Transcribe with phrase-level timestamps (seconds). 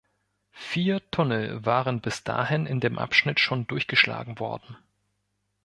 [0.71, 4.75] Vier Tunnel waren bis dahin in dem Abschnitt schon durchgeschlagen worden.